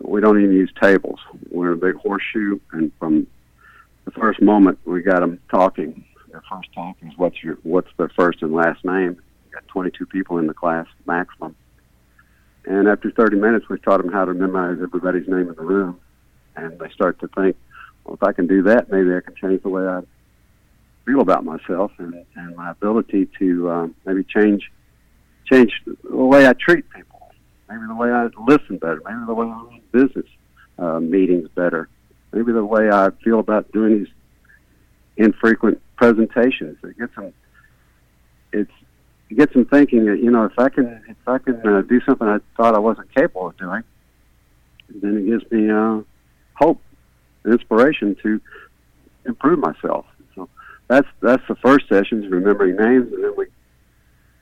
we 0.00 0.20
don't 0.20 0.38
even 0.40 0.54
use 0.54 0.72
tables. 0.80 1.20
We're 1.50 1.72
a 1.72 1.76
big 1.76 1.96
horseshoe, 1.96 2.58
and 2.72 2.92
from 2.98 3.26
the 4.04 4.10
first 4.12 4.40
moment 4.42 4.78
we 4.84 5.02
got 5.02 5.20
them 5.20 5.40
talking. 5.50 6.04
Their 6.30 6.42
first 6.50 6.72
talk 6.74 6.96
is 7.02 7.12
what's 7.16 7.42
your 7.42 7.58
what's 7.62 7.90
their 7.96 8.08
first 8.10 8.42
and 8.42 8.52
last 8.52 8.84
name. 8.84 9.16
We 9.44 9.50
got 9.52 9.66
22 9.68 10.06
people 10.06 10.38
in 10.38 10.46
the 10.46 10.54
class 10.54 10.86
maximum, 11.06 11.54
and 12.66 12.88
after 12.88 13.10
30 13.10 13.36
minutes, 13.36 13.68
we 13.68 13.78
taught 13.78 14.02
them 14.02 14.12
how 14.12 14.24
to 14.24 14.34
memorize 14.34 14.78
everybody's 14.82 15.28
name 15.28 15.48
in 15.48 15.54
the 15.54 15.62
room, 15.62 16.00
and 16.56 16.78
they 16.78 16.90
start 16.90 17.20
to 17.20 17.28
think, 17.28 17.56
well, 18.04 18.14
if 18.14 18.22
I 18.22 18.32
can 18.32 18.46
do 18.46 18.62
that, 18.64 18.90
maybe 18.90 19.14
I 19.14 19.20
can 19.20 19.34
change 19.36 19.62
the 19.62 19.68
way 19.68 19.86
I 19.86 20.00
feel 21.06 21.20
about 21.20 21.44
myself 21.44 21.92
and, 21.98 22.24
and 22.34 22.56
my 22.56 22.70
ability 22.70 23.28
to 23.38 23.70
um, 23.70 23.94
maybe 24.06 24.24
change 24.24 24.70
change 25.50 25.82
the 25.84 26.16
way 26.16 26.46
I 26.46 26.54
treat 26.54 26.88
people 26.90 27.13
maybe 27.74 27.86
the 27.88 27.94
way 27.94 28.10
I 28.10 28.28
listen 28.46 28.78
better, 28.78 29.00
maybe 29.04 29.26
the 29.26 29.34
way 29.34 29.46
I 29.46 29.50
run 29.50 29.80
business 29.92 30.26
uh, 30.78 31.00
meetings 31.00 31.48
better, 31.54 31.88
maybe 32.32 32.52
the 32.52 32.64
way 32.64 32.88
I 32.90 33.10
feel 33.22 33.40
about 33.40 33.70
doing 33.72 33.98
these 33.98 34.12
infrequent 35.16 35.80
presentations. 35.96 36.78
It 36.82 36.98
gets 36.98 37.14
them. 37.14 37.32
It's 38.52 38.70
it 39.30 39.38
gets 39.38 39.52
them 39.52 39.64
thinking 39.64 40.04
that 40.06 40.18
you 40.22 40.30
know 40.30 40.44
if 40.44 40.58
I 40.58 40.68
can 40.68 41.02
if 41.08 41.16
I 41.26 41.38
can 41.38 41.66
uh, 41.66 41.82
do 41.82 42.00
something 42.06 42.26
I 42.26 42.38
thought 42.56 42.74
I 42.74 42.78
wasn't 42.78 43.12
capable 43.14 43.48
of 43.48 43.56
doing, 43.56 43.82
then 44.88 45.18
it 45.18 45.26
gives 45.26 45.50
me 45.50 45.70
uh, 45.70 46.00
hope, 46.54 46.80
inspiration 47.44 48.16
to 48.22 48.40
improve 49.26 49.58
myself. 49.58 50.06
So 50.34 50.48
that's 50.88 51.08
that's 51.20 51.42
the 51.48 51.56
first 51.56 51.88
session, 51.88 52.24
is 52.24 52.30
remembering 52.30 52.76
names, 52.76 53.12
and 53.12 53.24
then 53.24 53.32
we 53.36 53.46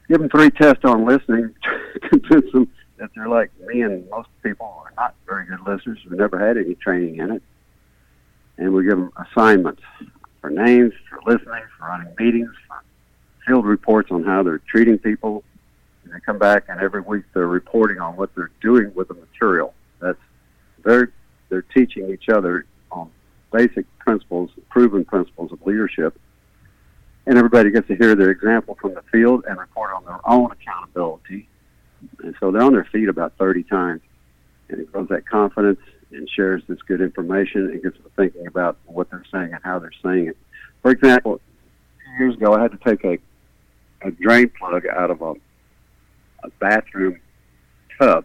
give 0.08 0.20
them 0.20 0.28
three 0.28 0.50
tests 0.50 0.84
on 0.84 1.06
listening, 1.06 1.54
convince 2.10 2.52
them 2.52 2.68
that 3.02 3.10
they're 3.16 3.28
like 3.28 3.50
me 3.66 3.82
and 3.82 4.08
most 4.10 4.28
people 4.44 4.84
are 4.84 4.92
not 4.96 5.16
very 5.26 5.44
good 5.44 5.58
listeners. 5.66 5.98
We 6.08 6.16
never 6.16 6.38
had 6.38 6.56
any 6.56 6.76
training 6.76 7.16
in 7.16 7.32
it. 7.32 7.42
And 8.58 8.72
we 8.72 8.84
give 8.84 8.96
them 8.96 9.12
assignments 9.16 9.82
for 10.40 10.50
names, 10.50 10.92
for 11.10 11.18
listening, 11.26 11.64
for 11.76 11.88
running 11.88 12.14
meetings, 12.16 12.52
for 12.68 12.80
field 13.44 13.66
reports 13.66 14.12
on 14.12 14.22
how 14.22 14.44
they're 14.44 14.62
treating 14.68 14.98
people. 14.98 15.42
And 16.04 16.14
they 16.14 16.20
come 16.20 16.38
back 16.38 16.66
and 16.68 16.80
every 16.80 17.00
week 17.00 17.24
they're 17.34 17.48
reporting 17.48 17.98
on 17.98 18.14
what 18.14 18.32
they're 18.36 18.52
doing 18.60 18.92
with 18.94 19.08
the 19.08 19.14
material. 19.14 19.74
That's 20.00 20.18
they're 20.84 21.12
they're 21.48 21.62
teaching 21.62 22.08
each 22.08 22.28
other 22.28 22.66
on 22.92 23.10
basic 23.52 23.84
principles, 23.98 24.50
proven 24.70 25.04
principles 25.04 25.50
of 25.50 25.60
leadership. 25.66 26.16
And 27.26 27.36
everybody 27.36 27.72
gets 27.72 27.88
to 27.88 27.96
hear 27.96 28.14
their 28.14 28.30
example 28.30 28.78
from 28.80 28.94
the 28.94 29.02
field 29.10 29.44
and 29.48 29.58
report 29.58 29.92
on 29.92 30.04
their 30.04 30.20
own 30.24 30.52
accountability 30.52 31.48
and 32.32 32.38
so 32.40 32.50
they're 32.50 32.62
on 32.62 32.72
their 32.72 32.88
feet 32.90 33.08
about 33.08 33.34
30 33.36 33.62
times. 33.64 34.00
And 34.70 34.80
it 34.80 34.90
grows 34.90 35.08
that 35.08 35.28
confidence 35.28 35.80
and 36.12 36.28
shares 36.30 36.62
this 36.66 36.80
good 36.80 37.02
information 37.02 37.66
and 37.66 37.82
gets 37.82 37.98
them 37.98 38.10
thinking 38.16 38.46
about 38.46 38.78
what 38.86 39.10
they're 39.10 39.24
saying 39.30 39.52
and 39.52 39.60
how 39.62 39.78
they're 39.78 39.92
saying 40.02 40.28
it. 40.28 40.36
For 40.80 40.90
example, 40.90 41.40
years 42.18 42.34
ago, 42.34 42.54
I 42.54 42.62
had 42.62 42.72
to 42.72 42.78
take 42.78 43.04
a, 43.04 43.18
a 44.06 44.10
drain 44.12 44.50
plug 44.58 44.86
out 44.86 45.10
of 45.10 45.20
a, 45.20 45.34
a 46.44 46.50
bathroom 46.58 47.20
tub. 47.98 48.24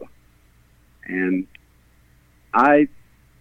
And 1.06 1.48
I 2.54 2.88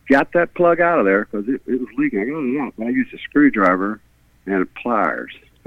got 0.09 0.33
that 0.33 0.53
plug 0.55 0.81
out 0.81 0.99
of 0.99 1.05
there 1.05 1.27
because 1.27 1.49
it, 1.49 1.61
it 1.67 1.81
was 1.81 1.89
leaking. 1.97 2.21
I 2.21 2.25
got 2.25 2.39
it 2.39 2.61
out, 2.61 2.75
but 2.77 2.87
I 2.89 2.91
used 2.91 3.15
a 3.15 3.19
screwdriver 3.19 4.01
and 4.47 4.75
pliers. 4.75 5.33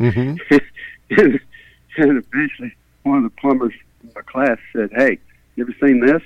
mm-hmm. 0.00 0.36
and, 1.10 1.40
and 1.98 2.24
eventually, 2.24 2.74
one 3.02 3.18
of 3.18 3.24
the 3.24 3.40
plumbers 3.40 3.74
my 4.14 4.22
class 4.22 4.58
said, 4.72 4.90
"Hey, 4.92 5.18
you 5.56 5.64
ever 5.64 5.74
seen 5.80 6.00
this?" 6.00 6.22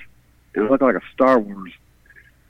And 0.55 0.65
it 0.65 0.71
looked 0.71 0.83
like 0.83 0.95
a 0.95 1.01
Star 1.13 1.39
Wars 1.39 1.71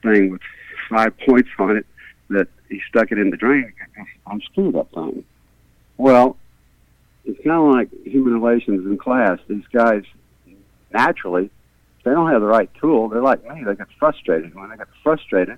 thing 0.02 0.32
with 0.32 0.42
five 0.90 1.18
points 1.20 1.50
on 1.60 1.78
it. 1.78 1.86
That 2.30 2.48
he 2.70 2.82
stuck 2.90 3.12
it 3.12 3.18
in 3.18 3.30
the 3.30 3.38
drain. 3.38 3.72
screwed 4.44 4.76
up, 4.76 4.92
thing. 4.92 5.24
Well, 5.98 6.38
it's 7.24 7.42
kind 7.44 7.56
of 7.56 7.74
like 7.74 7.90
human 8.06 8.34
relations 8.34 8.86
in 8.86 8.98
class. 8.98 9.40
These 9.48 9.66
guys 9.72 10.04
naturally, 10.94 11.50
they 12.04 12.12
don't 12.12 12.30
have 12.30 12.42
the 12.42 12.48
right 12.48 12.70
tool. 12.80 13.10
They're 13.10 13.22
like 13.22 13.44
me. 13.44 13.64
They 13.64 13.76
get 13.76 13.88
frustrated. 14.00 14.56
When 14.56 14.70
they 14.70 14.78
get 14.78 14.88
frustrated, 15.04 15.58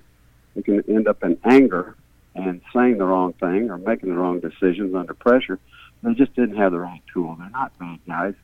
they 0.54 0.62
can 0.62 0.82
end 0.88 1.08
up 1.08 1.22
in 1.22 1.38
anger 1.44 1.96
and 2.34 2.60
saying 2.74 2.98
the 2.98 3.04
wrong 3.04 3.32
thing 3.34 3.70
or 3.70 3.78
making 3.78 4.10
the 4.10 4.16
wrong 4.16 4.40
decisions 4.40 4.94
under 4.94 5.14
pressure. 5.14 5.58
They 6.02 6.14
just 6.14 6.34
didn't 6.34 6.56
have 6.56 6.72
the 6.72 6.78
right 6.78 7.02
tool. 7.12 7.36
They're 7.38 7.50
not 7.50 7.78
bad 7.78 7.98
guys. 8.06 8.34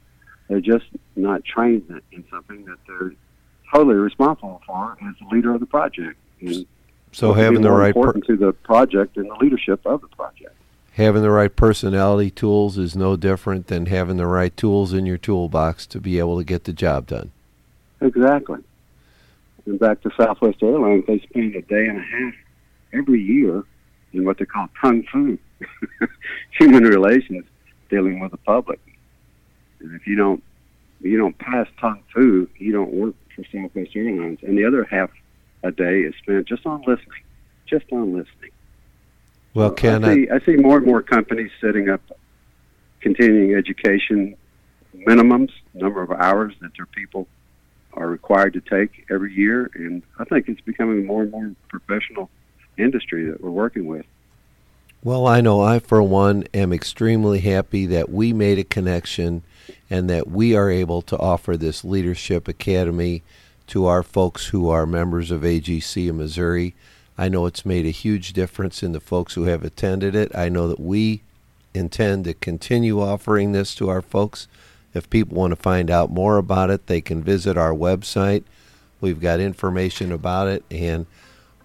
They're 0.48 0.60
just 0.60 0.86
not 1.16 1.44
trained 1.44 2.02
in 2.12 2.24
something 2.30 2.64
that 2.66 2.78
they're 2.86 3.12
totally 3.72 3.96
responsible 3.96 4.62
for 4.66 4.96
as 5.02 5.14
the 5.20 5.34
leader 5.34 5.54
of 5.54 5.60
the 5.60 5.66
project. 5.66 6.18
And 6.40 6.66
So 7.12 7.32
having 7.32 7.62
the 7.62 7.70
right 7.70 7.94
important 7.94 8.26
per- 8.26 8.36
to 8.36 8.46
the 8.46 8.52
project 8.52 9.16
and 9.16 9.28
the 9.28 9.34
leadership 9.34 9.84
of 9.84 10.02
the 10.02 10.08
project. 10.08 10.54
Having 10.92 11.22
the 11.22 11.30
right 11.30 11.54
personality 11.54 12.30
tools 12.30 12.78
is 12.78 12.96
no 12.96 13.16
different 13.16 13.66
than 13.66 13.86
having 13.86 14.16
the 14.16 14.26
right 14.26 14.56
tools 14.56 14.92
in 14.94 15.04
your 15.04 15.18
toolbox 15.18 15.86
to 15.88 16.00
be 16.00 16.18
able 16.18 16.38
to 16.38 16.44
get 16.44 16.64
the 16.64 16.72
job 16.72 17.06
done. 17.06 17.32
Exactly. 18.00 18.60
And 19.66 19.78
back 19.78 20.00
to 20.02 20.10
Southwest 20.16 20.62
Airlines, 20.62 21.04
they 21.06 21.18
spend 21.18 21.54
a 21.54 21.62
day 21.62 21.86
and 21.86 21.98
a 21.98 22.02
half 22.02 22.34
every 22.94 23.20
year 23.20 23.64
in 24.12 24.24
what 24.24 24.38
they 24.38 24.44
call 24.44 24.68
kung 24.80 25.02
fu, 25.12 25.38
human 26.58 26.84
relations, 26.84 27.44
dealing 27.90 28.20
with 28.20 28.30
the 28.30 28.38
public. 28.38 28.80
And 29.80 29.95
if 29.95 30.06
you 30.06 30.16
don't, 30.16 30.42
you 31.00 31.16
don't 31.18 31.37
pass 31.38 31.66
kung 31.80 32.02
fu, 32.12 32.49
you 32.59 32.73
don't 32.73 32.92
work 32.92 33.14
for 33.35 33.45
Southwest 33.52 33.90
Airlines. 33.95 34.38
And 34.42 34.56
the 34.56 34.64
other 34.64 34.85
half 34.85 35.11
a 35.62 35.71
day 35.71 36.00
is 36.00 36.14
spent 36.23 36.47
just 36.47 36.66
on 36.66 36.80
listening, 36.80 37.23
just 37.66 37.87
on 37.92 38.12
listening. 38.16 38.50
Well, 39.54 39.71
Ken, 39.71 40.04
I 40.04 40.14
see, 40.14 40.30
I, 40.30 40.37
I 40.37 40.38
see 40.40 40.56
more 40.56 40.78
and 40.78 40.87
more 40.87 41.02
companies 41.02 41.50
setting 41.61 41.88
up 41.88 42.02
continuing 43.00 43.54
education 43.54 44.37
minimums, 44.95 45.50
number 45.75 46.02
of 46.02 46.11
hours 46.11 46.54
that 46.61 46.73
their 46.76 46.87
people 46.87 47.26
are 47.92 48.09
required 48.09 48.52
to 48.54 48.61
take 48.61 49.06
every 49.11 49.33
year, 49.33 49.71
and 49.75 50.02
I 50.18 50.25
think 50.25 50.49
it's 50.49 50.61
becoming 50.61 51.06
more 51.06 51.23
and 51.23 51.30
more 51.30 51.54
professional 51.68 52.30
industry 52.76 53.30
that 53.30 53.40
we're 53.40 53.50
working 53.50 53.87
with. 53.87 54.04
Well, 55.06 55.28
I 55.28 55.40
know 55.40 55.60
I, 55.60 55.78
for 55.78 56.02
one, 56.02 56.48
am 56.52 56.72
extremely 56.72 57.38
happy 57.38 57.86
that 57.86 58.10
we 58.10 58.32
made 58.32 58.58
a 58.58 58.64
connection 58.64 59.44
and 59.88 60.10
that 60.10 60.26
we 60.26 60.56
are 60.56 60.68
able 60.68 61.00
to 61.02 61.16
offer 61.16 61.56
this 61.56 61.84
Leadership 61.84 62.48
Academy 62.48 63.22
to 63.68 63.86
our 63.86 64.02
folks 64.02 64.46
who 64.46 64.68
are 64.68 64.84
members 64.84 65.30
of 65.30 65.42
AGC 65.42 66.08
in 66.08 66.16
Missouri. 66.16 66.75
I 67.16 67.28
know 67.28 67.46
it's 67.46 67.64
made 67.64 67.86
a 67.86 67.90
huge 67.90 68.32
difference 68.32 68.82
in 68.82 68.90
the 68.90 68.98
folks 68.98 69.34
who 69.34 69.44
have 69.44 69.62
attended 69.62 70.16
it. 70.16 70.34
I 70.34 70.48
know 70.48 70.66
that 70.66 70.80
we 70.80 71.22
intend 71.72 72.25
to 72.25 72.34
continue 72.34 73.00
offering 73.00 73.52
this 73.52 73.76
to 73.76 73.88
our 73.88 74.02
folks. 74.02 74.48
If 74.92 75.08
people 75.08 75.36
want 75.36 75.52
to 75.52 75.56
find 75.56 75.88
out 75.88 76.10
more 76.10 76.36
about 76.36 76.68
it, 76.68 76.88
they 76.88 77.00
can 77.00 77.22
visit 77.22 77.56
our 77.56 77.72
website. 77.72 78.42
We've 79.00 79.20
got 79.20 79.38
information 79.38 80.10
about 80.10 80.48
it, 80.48 80.64
and 80.68 81.06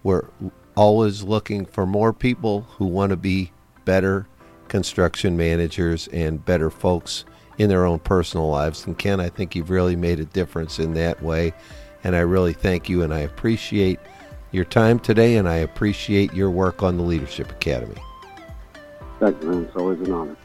we're 0.04 0.26
always 0.74 1.22
looking 1.22 1.66
for 1.66 1.86
more 1.86 2.12
people 2.12 2.62
who 2.76 2.86
want 2.86 3.10
to 3.10 3.16
be 3.16 3.52
better 3.84 4.26
construction 4.68 5.36
managers 5.36 6.08
and 6.08 6.44
better 6.44 6.70
folks 6.70 7.24
in 7.58 7.68
their 7.68 7.84
own 7.84 7.98
personal 7.98 8.48
lives. 8.48 8.86
And 8.86 8.98
Ken, 8.98 9.20
I 9.20 9.28
think 9.28 9.54
you've 9.54 9.70
really 9.70 9.96
made 9.96 10.18
a 10.18 10.24
difference 10.24 10.78
in 10.78 10.94
that 10.94 11.22
way. 11.22 11.52
And 12.04 12.16
I 12.16 12.20
really 12.20 12.54
thank 12.54 12.88
you 12.88 13.02
and 13.02 13.12
I 13.12 13.20
appreciate 13.20 14.00
your 14.50 14.64
time 14.64 14.98
today 14.98 15.36
and 15.36 15.48
I 15.48 15.56
appreciate 15.56 16.32
your 16.32 16.50
work 16.50 16.82
on 16.82 16.96
the 16.96 17.02
Leadership 17.02 17.50
Academy. 17.50 18.00
Thank 19.20 19.42
you, 19.42 19.50
man. 19.50 19.64
It's 19.64 19.76
always 19.76 20.00
an 20.00 20.12
honor. 20.12 20.36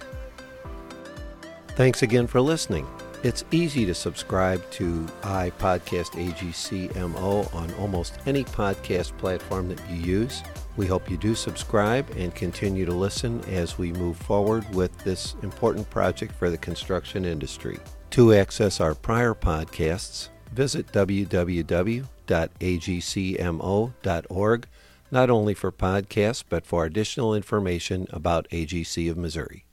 Thanks 1.70 2.02
again 2.02 2.28
for 2.28 2.42
listening. 2.42 2.88
It's 3.24 3.44
easy 3.50 3.84
to 3.88 3.96
subscribe 3.96 4.70
to 4.72 5.06
iPodcast 5.22 6.12
AGCMO 6.34 7.54
on 7.54 7.74
almost 7.76 8.20
any 8.28 8.44
podcast 8.44 9.18
platform 9.18 9.70
that 9.70 9.82
you 9.90 9.96
use. 9.96 10.44
We 10.78 10.86
hope 10.86 11.10
you 11.10 11.18
do 11.18 11.34
subscribe 11.34 12.08
and 12.12 12.36
continue 12.36 12.86
to 12.86 12.94
listen 12.94 13.44
as 13.46 13.80
we 13.80 13.92
move 13.92 14.18
forward 14.18 14.72
with 14.76 14.96
this 15.00 15.36
important 15.42 15.90
project 15.90 16.32
for 16.36 16.52
the 16.52 16.60
construction 16.60 17.26
industry. 17.26 17.80
To 18.12 18.36
access 18.36 18.80
our 18.80 18.94
prior 18.94 19.34
podcasts, 19.34 20.30
visit 20.54 20.86
www.agcmo.org, 20.92 22.08
not 25.10 25.30
only 25.30 25.54
for 25.56 25.72
podcasts, 25.72 26.44
but 26.48 26.66
for 26.68 26.86
additional 26.86 27.34
information 27.34 28.08
about 28.12 28.48
AGC 28.50 29.10
of 29.10 29.18
Missouri. 29.18 29.67